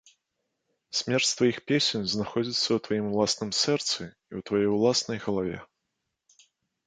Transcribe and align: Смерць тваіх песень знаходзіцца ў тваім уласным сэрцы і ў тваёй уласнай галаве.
Смерць 0.99 1.33
тваіх 1.41 1.57
песень 1.71 2.07
знаходзіцца 2.13 2.63
ў 2.73 2.79
тваім 2.87 3.05
уласным 3.11 3.51
сэрцы 3.61 4.01
і 4.31 4.33
ў 4.41 4.45
тваёй 4.51 4.69
уласнай 4.77 5.19
галаве. 5.27 5.57